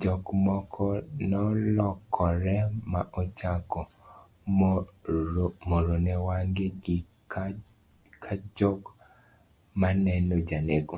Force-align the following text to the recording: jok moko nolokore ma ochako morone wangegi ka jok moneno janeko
jok 0.00 0.24
moko 0.44 0.86
nolokore 1.30 2.56
ma 2.92 3.00
ochako 3.20 3.80
morone 5.68 6.14
wangegi 6.26 6.96
ka 8.24 8.32
jok 8.56 8.82
moneno 9.80 10.36
janeko 10.48 10.96